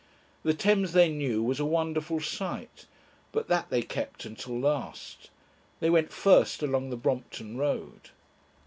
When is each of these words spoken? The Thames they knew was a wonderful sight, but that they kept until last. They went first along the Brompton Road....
The 0.41 0.55
Thames 0.55 0.93
they 0.93 1.09
knew 1.09 1.43
was 1.43 1.59
a 1.59 1.63
wonderful 1.63 2.19
sight, 2.19 2.87
but 3.31 3.47
that 3.49 3.69
they 3.69 3.83
kept 3.83 4.25
until 4.25 4.59
last. 4.59 5.29
They 5.79 5.91
went 5.91 6.11
first 6.11 6.63
along 6.63 6.89
the 6.89 6.97
Brompton 6.97 7.55
Road.... 7.55 8.09